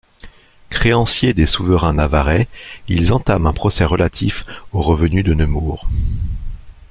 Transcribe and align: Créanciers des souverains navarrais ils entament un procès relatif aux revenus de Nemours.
Créanciers 0.71 1.35
des 1.35 1.45
souverains 1.45 1.93
navarrais 1.93 2.47
ils 2.87 3.13
entament 3.13 3.45
un 3.49 3.53
procès 3.53 3.85
relatif 3.85 4.47
aux 4.71 4.81
revenus 4.81 5.23
de 5.23 5.35
Nemours. 5.35 5.87